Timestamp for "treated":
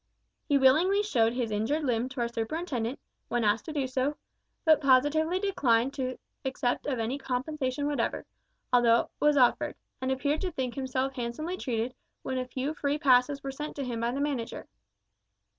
11.55-11.93